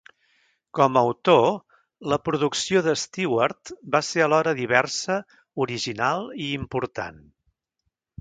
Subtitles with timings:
[0.77, 1.43] Com a autor,
[2.13, 5.19] la producció d'Stewart va ser alhora diversa,
[5.67, 7.21] original i important.